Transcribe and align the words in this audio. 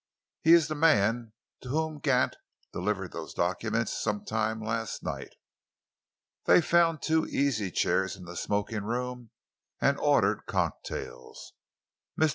He 0.41 0.53
is 0.53 0.67
the 0.67 0.73
man 0.73 1.31
to 1.61 1.69
whom 1.69 1.99
Gant 1.99 2.35
delivered 2.73 3.11
those 3.11 3.35
documents 3.35 3.93
some 4.01 4.25
time 4.25 4.59
last 4.59 5.03
night." 5.03 5.35
They 6.45 6.59
found 6.59 7.03
two 7.03 7.27
easy 7.27 7.69
chairs 7.69 8.15
in 8.15 8.25
the 8.25 8.35
smoking 8.35 8.81
room 8.83 9.29
and 9.79 9.99
ordered 9.99 10.47
cocktails. 10.47 11.53
Mr. 12.19 12.29